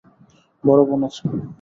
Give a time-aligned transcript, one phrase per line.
[0.63, 1.27] বড় বোন আছেন।